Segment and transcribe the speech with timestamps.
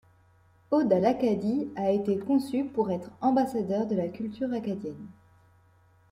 [0.71, 5.11] Ode à l'Acadie a été conçu pour être ambassadeur de la culture acadienne.